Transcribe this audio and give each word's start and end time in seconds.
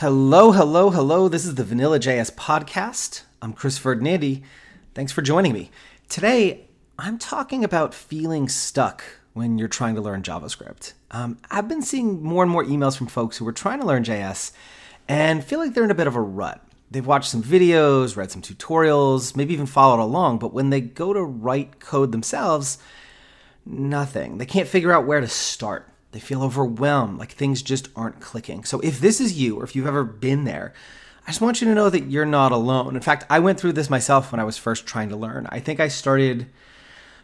Hello, 0.00 0.52
hello, 0.52 0.90
hello. 0.90 1.26
This 1.26 1.44
is 1.44 1.56
the 1.56 1.64
Vanilla 1.64 1.98
JS 1.98 2.32
podcast. 2.36 3.22
I'm 3.42 3.52
Chris 3.52 3.80
Ferdinandi. 3.80 4.44
Thanks 4.94 5.10
for 5.10 5.22
joining 5.22 5.52
me. 5.52 5.72
Today, 6.08 6.68
I'm 7.00 7.18
talking 7.18 7.64
about 7.64 7.94
feeling 7.94 8.48
stuck 8.48 9.02
when 9.32 9.58
you're 9.58 9.66
trying 9.66 9.96
to 9.96 10.00
learn 10.00 10.22
JavaScript. 10.22 10.92
Um, 11.10 11.38
I've 11.50 11.66
been 11.66 11.82
seeing 11.82 12.22
more 12.22 12.44
and 12.44 12.52
more 12.52 12.62
emails 12.62 12.96
from 12.96 13.08
folks 13.08 13.38
who 13.38 13.48
are 13.48 13.52
trying 13.52 13.80
to 13.80 13.86
learn 13.86 14.04
JS 14.04 14.52
and 15.08 15.42
feel 15.42 15.58
like 15.58 15.74
they're 15.74 15.82
in 15.82 15.90
a 15.90 15.96
bit 15.96 16.06
of 16.06 16.14
a 16.14 16.20
rut. 16.20 16.64
They've 16.92 17.04
watched 17.04 17.30
some 17.30 17.42
videos, 17.42 18.16
read 18.16 18.30
some 18.30 18.40
tutorials, 18.40 19.34
maybe 19.34 19.52
even 19.52 19.66
followed 19.66 20.00
along, 20.00 20.38
but 20.38 20.54
when 20.54 20.70
they 20.70 20.80
go 20.80 21.12
to 21.12 21.24
write 21.24 21.80
code 21.80 22.12
themselves, 22.12 22.78
nothing. 23.66 24.38
They 24.38 24.46
can't 24.46 24.68
figure 24.68 24.92
out 24.92 25.08
where 25.08 25.20
to 25.20 25.26
start. 25.26 25.88
They 26.12 26.20
feel 26.20 26.42
overwhelmed, 26.42 27.18
like 27.18 27.32
things 27.32 27.62
just 27.62 27.88
aren't 27.94 28.20
clicking. 28.20 28.64
So 28.64 28.80
if 28.80 29.00
this 29.00 29.20
is 29.20 29.38
you, 29.38 29.60
or 29.60 29.64
if 29.64 29.76
you've 29.76 29.86
ever 29.86 30.04
been 30.04 30.44
there, 30.44 30.72
I 31.26 31.30
just 31.30 31.42
want 31.42 31.60
you 31.60 31.68
to 31.68 31.74
know 31.74 31.90
that 31.90 32.10
you're 32.10 32.24
not 32.24 32.52
alone. 32.52 32.96
In 32.96 33.02
fact, 33.02 33.26
I 33.28 33.38
went 33.38 33.60
through 33.60 33.74
this 33.74 33.90
myself 33.90 34.32
when 34.32 34.40
I 34.40 34.44
was 34.44 34.56
first 34.56 34.86
trying 34.86 35.10
to 35.10 35.16
learn. 35.16 35.46
I 35.50 35.60
think 35.60 35.80
I 35.80 35.88
started 35.88 36.46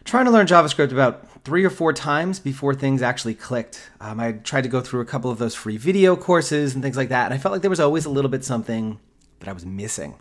trying 0.03 0.25
to 0.25 0.31
learn 0.31 0.45
JavaScript 0.45 0.91
about 0.91 1.43
three 1.43 1.65
or 1.65 1.71
four 1.71 1.91
times 1.91 2.39
before 2.39 2.75
things 2.75 3.01
actually 3.01 3.33
clicked. 3.33 3.89
Um, 3.99 4.19
I 4.19 4.33
tried 4.33 4.61
to 4.61 4.69
go 4.69 4.81
through 4.81 5.01
a 5.01 5.05
couple 5.05 5.31
of 5.31 5.39
those 5.39 5.55
free 5.55 5.77
video 5.77 6.15
courses 6.15 6.75
and 6.75 6.83
things 6.83 6.95
like 6.95 7.09
that, 7.09 7.25
and 7.25 7.33
I 7.33 7.39
felt 7.39 7.53
like 7.53 7.63
there 7.63 7.69
was 7.71 7.79
always 7.79 8.05
a 8.05 8.11
little 8.11 8.29
bit 8.29 8.45
something 8.45 8.99
that 9.39 9.49
I 9.49 9.53
was 9.53 9.65
missing. 9.65 10.19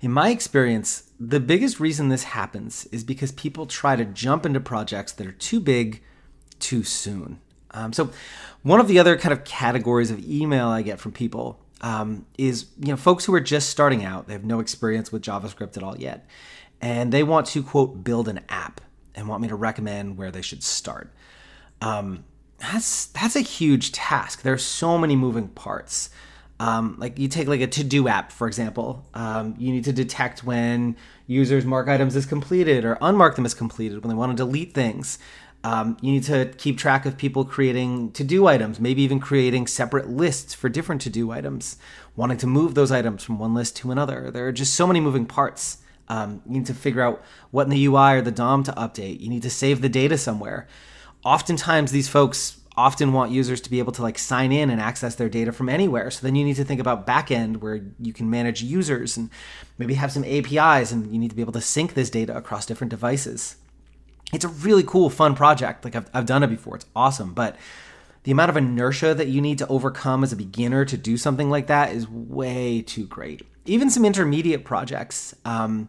In 0.00 0.10
my 0.10 0.30
experience, 0.30 1.10
the 1.18 1.40
biggest 1.40 1.80
reason 1.80 2.08
this 2.08 2.24
happens 2.24 2.86
is 2.86 3.04
because 3.04 3.32
people 3.32 3.66
try 3.66 3.94
to 3.96 4.04
jump 4.04 4.44
into 4.44 4.60
projects 4.60 5.12
that 5.12 5.26
are 5.26 5.32
too 5.32 5.60
big 5.60 6.02
too 6.66 6.82
soon. 6.82 7.38
Um, 7.70 7.92
so, 7.92 8.10
one 8.62 8.80
of 8.80 8.88
the 8.88 8.98
other 8.98 9.16
kind 9.16 9.32
of 9.32 9.44
categories 9.44 10.10
of 10.10 10.18
email 10.28 10.66
I 10.66 10.82
get 10.82 10.98
from 10.98 11.12
people 11.12 11.60
um, 11.80 12.26
is 12.36 12.66
you 12.80 12.88
know 12.88 12.96
folks 12.96 13.24
who 13.24 13.34
are 13.34 13.40
just 13.40 13.70
starting 13.70 14.04
out. 14.04 14.26
They 14.26 14.32
have 14.32 14.44
no 14.44 14.58
experience 14.58 15.12
with 15.12 15.22
JavaScript 15.22 15.76
at 15.76 15.84
all 15.84 15.96
yet, 15.96 16.26
and 16.80 17.12
they 17.12 17.22
want 17.22 17.46
to 17.48 17.62
quote 17.62 18.02
build 18.02 18.26
an 18.26 18.40
app 18.48 18.80
and 19.14 19.28
want 19.28 19.42
me 19.42 19.48
to 19.48 19.54
recommend 19.54 20.16
where 20.16 20.32
they 20.32 20.42
should 20.42 20.64
start. 20.64 21.12
Um, 21.80 22.24
that's 22.58 23.06
that's 23.06 23.36
a 23.36 23.42
huge 23.42 23.92
task. 23.92 24.42
There's 24.42 24.64
so 24.64 24.98
many 24.98 25.14
moving 25.14 25.48
parts. 25.48 26.10
Um, 26.58 26.96
like 26.98 27.18
you 27.18 27.28
take 27.28 27.48
like 27.48 27.60
a 27.60 27.66
to-do 27.66 28.08
app 28.08 28.32
for 28.32 28.46
example 28.46 29.06
um, 29.12 29.54
you 29.58 29.70
need 29.70 29.84
to 29.84 29.92
detect 29.92 30.42
when 30.42 30.96
users 31.26 31.66
mark 31.66 31.86
items 31.86 32.16
as 32.16 32.24
completed 32.24 32.82
or 32.82 32.96
unmark 32.96 33.34
them 33.34 33.44
as 33.44 33.52
completed 33.52 34.02
when 34.02 34.08
they 34.08 34.14
want 34.14 34.32
to 34.32 34.36
delete 34.42 34.72
things 34.72 35.18
um, 35.64 35.96
you 36.00 36.12
need 36.12 36.24
to 36.24 36.46
keep 36.58 36.78
track 36.78 37.06
of 37.06 37.18
people 37.18 37.44
creating 37.44 38.12
to 38.12 38.22
do 38.22 38.46
items, 38.46 38.78
maybe 38.78 39.02
even 39.02 39.18
creating 39.18 39.66
separate 39.66 40.08
lists 40.08 40.54
for 40.54 40.68
different 40.68 41.00
to 41.02 41.10
do 41.10 41.30
items, 41.30 41.76
wanting 42.14 42.38
to 42.38 42.46
move 42.46 42.74
those 42.74 42.92
items 42.92 43.24
from 43.24 43.38
one 43.38 43.54
list 43.54 43.76
to 43.78 43.90
another. 43.90 44.30
There 44.30 44.46
are 44.46 44.52
just 44.52 44.74
so 44.74 44.86
many 44.86 45.00
moving 45.00 45.26
parts. 45.26 45.78
Um, 46.08 46.40
you 46.46 46.58
need 46.58 46.66
to 46.66 46.74
figure 46.74 47.02
out 47.02 47.22
what 47.50 47.64
in 47.64 47.70
the 47.70 47.84
UI 47.84 48.12
or 48.12 48.22
the 48.22 48.30
DOM 48.30 48.62
to 48.64 48.72
update. 48.72 49.20
You 49.20 49.28
need 49.28 49.42
to 49.42 49.50
save 49.50 49.82
the 49.82 49.88
data 49.88 50.16
somewhere. 50.16 50.68
Oftentimes, 51.24 51.90
these 51.90 52.08
folks 52.08 52.60
often 52.76 53.12
want 53.12 53.32
users 53.32 53.60
to 53.62 53.70
be 53.70 53.78
able 53.78 53.92
to 53.92 54.02
like 54.02 54.18
sign 54.18 54.52
in 54.52 54.70
and 54.70 54.80
access 54.80 55.14
their 55.14 55.30
data 55.30 55.50
from 55.50 55.68
anywhere. 55.68 56.10
So 56.10 56.24
then 56.24 56.36
you 56.36 56.44
need 56.44 56.56
to 56.56 56.64
think 56.64 56.80
about 56.80 57.06
backend 57.06 57.56
where 57.56 57.80
you 57.98 58.12
can 58.12 58.28
manage 58.28 58.62
users 58.62 59.16
and 59.16 59.30
maybe 59.78 59.94
have 59.94 60.12
some 60.12 60.24
APIs 60.24 60.92
and 60.92 61.10
you 61.10 61.18
need 61.18 61.30
to 61.30 61.36
be 61.36 61.42
able 61.42 61.54
to 61.54 61.60
sync 61.60 61.94
this 61.94 62.10
data 62.10 62.36
across 62.36 62.66
different 62.66 62.90
devices 62.90 63.56
it's 64.32 64.44
a 64.44 64.48
really 64.48 64.82
cool, 64.82 65.10
fun 65.10 65.34
project. 65.34 65.84
Like 65.84 65.96
I've, 65.96 66.10
I've 66.12 66.26
done 66.26 66.42
it 66.42 66.48
before. 66.48 66.76
It's 66.76 66.86
awesome. 66.94 67.32
But 67.32 67.56
the 68.24 68.32
amount 68.32 68.50
of 68.50 68.56
inertia 68.56 69.14
that 69.14 69.28
you 69.28 69.40
need 69.40 69.58
to 69.58 69.68
overcome 69.68 70.24
as 70.24 70.32
a 70.32 70.36
beginner 70.36 70.84
to 70.84 70.96
do 70.96 71.16
something 71.16 71.48
like 71.48 71.68
that 71.68 71.92
is 71.92 72.08
way 72.08 72.82
too 72.82 73.06
great. 73.06 73.42
Even 73.66 73.88
some 73.88 74.04
intermediate 74.04 74.64
projects 74.64 75.34
um, 75.44 75.88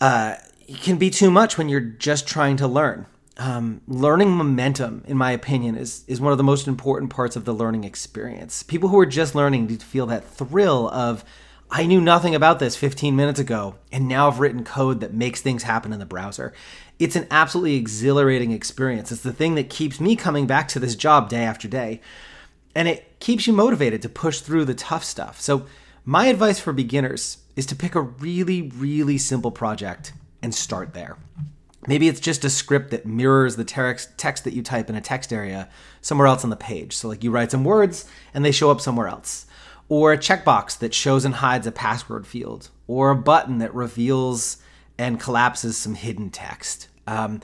uh, 0.00 0.34
can 0.82 0.98
be 0.98 1.10
too 1.10 1.30
much 1.30 1.56
when 1.56 1.68
you're 1.68 1.80
just 1.80 2.26
trying 2.26 2.56
to 2.58 2.68
learn. 2.68 3.06
Um, 3.38 3.80
learning 3.88 4.30
momentum, 4.30 5.04
in 5.06 5.16
my 5.16 5.32
opinion, 5.32 5.74
is 5.74 6.04
is 6.06 6.20
one 6.20 6.32
of 6.32 6.38
the 6.38 6.44
most 6.44 6.68
important 6.68 7.10
parts 7.10 7.34
of 7.34 7.46
the 7.46 7.54
learning 7.54 7.84
experience. 7.84 8.62
People 8.62 8.90
who 8.90 8.98
are 8.98 9.06
just 9.06 9.34
learning 9.34 9.66
need 9.66 9.80
to 9.80 9.86
feel 9.86 10.04
that 10.06 10.28
thrill 10.28 10.90
of 10.90 11.24
I 11.74 11.86
knew 11.86 12.02
nothing 12.02 12.34
about 12.34 12.58
this 12.58 12.76
15 12.76 13.16
minutes 13.16 13.40
ago, 13.40 13.76
and 13.90 14.06
now 14.06 14.28
I've 14.28 14.40
written 14.40 14.62
code 14.62 15.00
that 15.00 15.14
makes 15.14 15.40
things 15.40 15.62
happen 15.62 15.90
in 15.90 15.98
the 15.98 16.04
browser. 16.04 16.52
It's 16.98 17.16
an 17.16 17.26
absolutely 17.30 17.76
exhilarating 17.76 18.52
experience. 18.52 19.10
It's 19.10 19.22
the 19.22 19.32
thing 19.32 19.54
that 19.54 19.70
keeps 19.70 19.98
me 19.98 20.14
coming 20.14 20.46
back 20.46 20.68
to 20.68 20.78
this 20.78 20.94
job 20.94 21.30
day 21.30 21.42
after 21.44 21.68
day. 21.68 22.02
And 22.74 22.88
it 22.88 23.18
keeps 23.20 23.46
you 23.46 23.54
motivated 23.54 24.02
to 24.02 24.10
push 24.10 24.40
through 24.40 24.66
the 24.66 24.74
tough 24.74 25.02
stuff. 25.02 25.40
So, 25.40 25.64
my 26.04 26.26
advice 26.26 26.60
for 26.60 26.74
beginners 26.74 27.38
is 27.56 27.64
to 27.66 27.76
pick 27.76 27.94
a 27.94 28.02
really, 28.02 28.62
really 28.62 29.16
simple 29.16 29.50
project 29.50 30.12
and 30.42 30.54
start 30.54 30.92
there. 30.92 31.16
Maybe 31.86 32.06
it's 32.06 32.20
just 32.20 32.44
a 32.44 32.50
script 32.50 32.90
that 32.90 33.06
mirrors 33.06 33.56
the 33.56 33.64
text 33.64 34.44
that 34.44 34.52
you 34.52 34.62
type 34.62 34.90
in 34.90 34.96
a 34.96 35.00
text 35.00 35.32
area 35.32 35.70
somewhere 36.02 36.26
else 36.26 36.44
on 36.44 36.50
the 36.50 36.56
page. 36.56 36.94
So, 36.94 37.08
like 37.08 37.24
you 37.24 37.30
write 37.30 37.50
some 37.50 37.64
words 37.64 38.06
and 38.34 38.44
they 38.44 38.52
show 38.52 38.70
up 38.70 38.82
somewhere 38.82 39.08
else 39.08 39.46
or 39.92 40.10
a 40.10 40.16
checkbox 40.16 40.78
that 40.78 40.94
shows 40.94 41.22
and 41.22 41.34
hides 41.34 41.66
a 41.66 41.70
password 41.70 42.26
field, 42.26 42.70
or 42.86 43.10
a 43.10 43.14
button 43.14 43.58
that 43.58 43.74
reveals 43.74 44.56
and 44.96 45.20
collapses 45.20 45.76
some 45.76 45.94
hidden 45.94 46.30
text. 46.30 46.88
Um, 47.06 47.42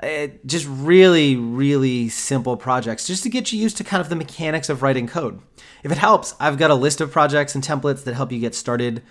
it, 0.00 0.46
just 0.46 0.68
really, 0.68 1.34
really 1.34 2.08
simple 2.08 2.56
projects 2.56 3.08
just 3.08 3.24
to 3.24 3.28
get 3.28 3.52
you 3.52 3.58
used 3.58 3.76
to 3.78 3.82
kind 3.82 4.00
of 4.00 4.08
the 4.08 4.14
mechanics 4.14 4.68
of 4.68 4.82
writing 4.82 5.08
code. 5.08 5.40
If 5.82 5.90
it 5.90 5.98
helps, 5.98 6.36
I've 6.38 6.58
got 6.58 6.70
a 6.70 6.76
list 6.76 7.00
of 7.00 7.10
projects 7.10 7.56
and 7.56 7.64
templates 7.64 8.04
that 8.04 8.14
help 8.14 8.30
you 8.30 8.38
get 8.38 8.54
started 8.54 9.02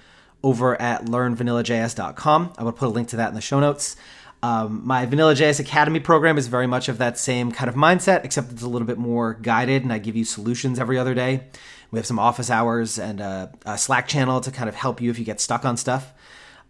over 0.41 0.81
at 0.81 1.03
learnvanillajs.com. 1.03 2.53
I 2.57 2.63
will 2.63 2.71
put 2.71 2.87
a 2.87 2.91
link 2.91 3.09
to 3.09 3.17
that 3.17 3.27
in 3.27 3.35
the 3.35 3.41
show 3.41 3.59
notes. 3.59 3.97
Um, 4.41 4.81
my 4.85 5.05
Vanilla.js 5.05 5.59
Academy 5.59 5.99
program 5.99 6.37
is 6.37 6.47
very 6.47 6.67
much 6.67 6.87
of 6.87 6.97
that 6.99 7.17
same 7.17 7.51
kind 7.51 7.69
of 7.69 7.75
mindset, 7.75 8.23
except 8.23 8.51
it's 8.51 8.61
a 8.61 8.69
little 8.69 8.87
bit 8.87 8.97
more 8.97 9.33
guided, 9.33 9.83
and 9.83 9.91
I 9.91 9.97
give 9.97 10.15
you 10.15 10.23
solutions 10.23 10.79
every 10.79 10.97
other 10.97 11.13
day. 11.13 11.43
We 11.91 11.99
have 11.99 12.05
some 12.05 12.19
office 12.19 12.49
hours 12.49 12.97
and 12.99 13.19
a, 13.19 13.51
a 13.65 13.77
Slack 13.77 14.07
channel 14.07 14.39
to 14.41 14.51
kind 14.51 14.69
of 14.69 14.75
help 14.75 15.01
you 15.01 15.09
if 15.09 15.19
you 15.19 15.25
get 15.25 15.41
stuck 15.41 15.65
on 15.65 15.75
stuff. 15.75 16.13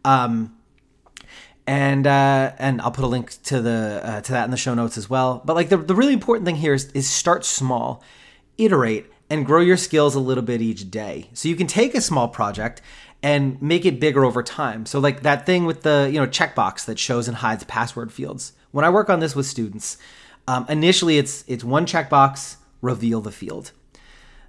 Um, 0.04 0.56
and 1.68 2.08
uh, 2.08 2.54
and 2.58 2.82
I'll 2.82 2.92
put 2.92 3.04
a 3.04 3.08
link 3.08 3.32
to 3.44 3.62
the 3.62 4.02
uh, 4.04 4.22
to 4.22 4.32
that 4.32 4.46
in 4.46 4.52
the 4.52 4.58
show 4.58 4.74
notes 4.74 4.98
as 4.98 5.08
well. 5.08 5.42
But 5.46 5.56
like 5.56 5.70
the, 5.70 5.78
the 5.78 5.94
really 5.94 6.14
important 6.14 6.46
thing 6.46 6.56
here 6.56 6.74
is, 6.74 6.92
is 6.94 7.08
start 7.08 7.46
small, 7.46 8.04
iterate, 8.58 9.06
and 9.30 9.46
grow 9.46 9.62
your 9.62 9.78
skills 9.78 10.16
a 10.16 10.20
little 10.20 10.44
bit 10.44 10.62
each 10.62 10.90
day. 10.90 11.30
So 11.34 11.48
you 11.48 11.56
can 11.56 11.68
take 11.68 11.96
a 11.96 12.02
small 12.02 12.28
project 12.28 12.82
and 13.22 13.62
make 13.62 13.86
it 13.86 14.00
bigger 14.00 14.24
over 14.24 14.42
time. 14.42 14.86
So 14.86 15.00
like 15.00 15.22
that 15.24 15.46
thing 15.46 15.66
with 15.66 15.84
the 15.84 16.10
you 16.12 16.20
know 16.20 16.28
checkbox 16.28 16.86
that 16.86 17.00
shows 17.00 17.28
and 17.28 17.38
hides 17.38 17.64
password 17.66 18.12
fields. 18.12 18.54
When 18.72 18.86
I 18.86 18.90
work 18.90 19.10
on 19.10 19.20
this 19.20 19.36
with 19.36 19.46
students, 19.46 19.98
um, 20.48 20.66
initially 20.70 21.18
it's 21.18 21.44
it's 21.48 21.64
one 21.64 21.86
checkbox, 21.86 22.58
reveal 22.82 23.22
the 23.22 23.32
field. 23.32 23.72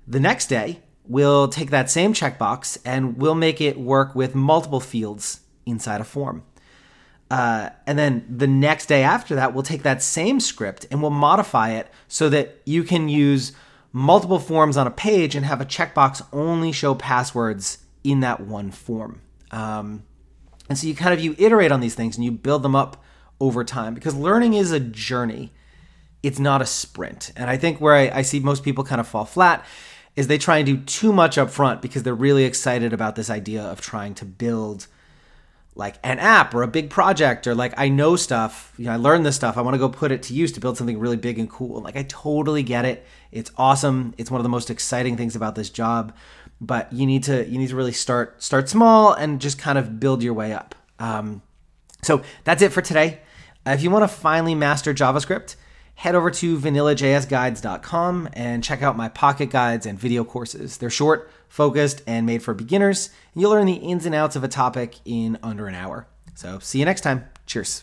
The 0.07 0.21
next 0.21 0.47
day, 0.47 0.81
we'll 1.07 1.49
take 1.49 1.71
that 1.71 1.91
same 1.91 2.13
checkbox 2.13 2.79
and 2.85 3.17
we'll 3.17 3.35
make 3.35 3.61
it 3.61 3.79
work 3.79 4.15
with 4.15 4.35
multiple 4.35 4.81
fields 4.81 5.41
inside 5.67 6.01
a 6.01 6.05
form. 6.05 6.45
Uh, 7.31 7.71
and 7.87 7.97
then 7.97 8.27
the 8.29 8.47
next 8.47 8.87
day 8.87 9.05
after 9.05 9.37
that, 9.37 9.55
we'll 9.55 9.63
take 9.63 9.85
that 9.85 10.03
same 10.03 10.41
script 10.41 10.87
and 10.91 11.01
we'll 11.01 11.13
modify 11.13 11.71
it 11.71 11.89
so 12.09 12.29
that 12.29 12.61
you 12.65 12.83
can 12.83 13.09
use 13.09 13.53
multiple 13.93 14.39
forms 14.39 14.77
on 14.77 14.87
a 14.87 14.91
page 14.91 15.35
and 15.35 15.45
have 15.45 15.61
a 15.61 15.65
checkbox 15.65 16.25
only 16.33 16.73
show 16.73 16.95
passwords 16.95 17.79
in 18.05 18.21
that 18.21 18.41
one 18.41 18.71
form. 18.71 19.21
Um, 19.51 20.05
and 20.69 20.79
so 20.79 20.87
you 20.87 20.95
kind 20.95 21.13
of 21.13 21.21
you 21.21 21.35
iterate 21.39 21.73
on 21.73 21.81
these 21.81 21.95
things 21.95 22.17
and 22.17 22.25
you 22.25 22.31
build 22.31 22.63
them 22.63 22.77
up 22.77 23.03
over 23.41 23.65
time 23.65 23.95
because 23.95 24.15
learning 24.15 24.55
is 24.55 24.71
a 24.71 24.81
journey. 24.81 25.53
It's 26.23 26.39
not 26.39 26.63
a 26.63 26.67
sprint. 26.67 27.33
And 27.37 27.51
I 27.51 27.57
think 27.57 27.81
where 27.81 27.95
I, 27.95 28.19
I 28.19 28.23
see 28.23 28.41
most 28.41 28.63
people 28.63 28.85
kind 28.85 29.01
of 29.01 29.09
fall 29.09 29.25
flat 29.25 29.65
is 30.17 30.27
they 30.27 30.39
try 30.39 30.59
and 30.59 30.67
do 30.67 30.77
too 30.77 31.13
much 31.13 31.39
up 31.39 31.51
front 31.51 31.83
because 31.83 32.03
they're 32.03 32.15
really 32.15 32.45
excited 32.45 32.93
about 32.93 33.17
this 33.17 33.31
idea 33.31 33.63
of 33.63 33.81
trying 33.81 34.15
to 34.15 34.25
build 34.25 34.87
like 35.75 35.97
an 36.03 36.19
app 36.19 36.55
or 36.55 36.63
a 36.63 36.69
big 36.69 36.91
project 36.91 37.47
or 37.47 37.55
like 37.55 37.73
I 37.77 37.89
know 37.89 38.17
stuff, 38.17 38.73
you 38.77 38.87
know, 38.87 38.93
I 38.93 38.97
learned 38.97 39.25
this 39.25 39.37
stuff. 39.37 39.57
I 39.57 39.63
want 39.63 39.75
to 39.75 39.79
go 39.79 39.89
put 39.89 40.11
it 40.11 40.23
to 40.25 40.35
use 40.35 40.53
to 40.53 40.61
build 40.61 40.77
something 40.77 40.99
really 40.99 41.17
big 41.17 41.39
and 41.39 41.49
cool. 41.49 41.81
Like 41.81 41.97
I 41.97 42.03
totally 42.05 42.63
get 42.63 42.85
it. 42.85 43.07
It's 43.31 43.51
awesome. 43.57 44.15
It's 44.19 44.31
one 44.31 44.41
of 44.41 44.43
the 44.43 44.51
most 44.51 44.71
exciting 44.71 45.17
things 45.17 45.37
about 45.37 45.55
this 45.55 45.71
job. 45.71 46.15
But 46.61 46.93
you 46.93 47.07
need 47.07 47.23
to 47.25 47.49
you 47.49 47.59
need 47.59 47.69
to 47.69 47.77
really 47.77 47.93
start 47.93 48.43
start 48.43 48.69
small 48.69 49.13
and 49.13 49.41
just 49.41 49.59
kind 49.59 49.79
of 49.79 49.99
build 49.99 50.23
your 50.23 50.35
way 50.35 50.53
up. 50.53 50.75
Um, 50.99 51.41
so 52.03 52.23
that's 52.45 52.63
it 52.63 52.73
for 52.73 52.83
today. 52.83 53.21
If 53.65 53.83
you 53.83 53.91
want 53.91 54.03
to 54.03 54.09
finally 54.09 54.55
master 54.55 54.93
JavaScript, 54.93 55.57
head 56.01 56.15
over 56.15 56.31
to 56.31 56.59
vanillajsguides.com 56.59 58.31
and 58.33 58.65
check 58.65 58.81
out 58.81 58.97
my 58.97 59.07
pocket 59.11 59.51
guides 59.51 59.85
and 59.85 59.99
video 59.99 60.25
courses. 60.25 60.79
They're 60.79 60.89
short, 60.89 61.31
focused, 61.47 62.01
and 62.07 62.25
made 62.25 62.43
for 62.43 62.55
beginners, 62.55 63.11
and 63.35 63.43
you'll 63.43 63.51
learn 63.51 63.67
the 63.67 63.75
ins 63.75 64.07
and 64.07 64.15
outs 64.15 64.35
of 64.35 64.43
a 64.43 64.49
topic 64.49 64.97
in 65.05 65.39
under 65.43 65.67
an 65.67 65.75
hour. 65.75 66.07
So, 66.35 66.59
see 66.59 66.79
you 66.79 66.87
next 66.87 67.03
time. 67.03 67.27
Cheers. 67.45 67.83